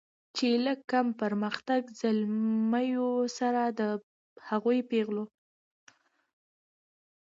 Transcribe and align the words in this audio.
چې 0.35 0.47
له 0.65 0.73
کم 0.91 1.07
پرمختګه 1.21 1.91
زلمیو 2.01 3.09
سره 3.37 3.61
د 3.79 3.81
هغو 4.47 4.73
پیغلو 4.91 5.25